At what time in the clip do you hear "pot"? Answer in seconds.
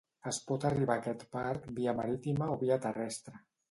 0.51-0.65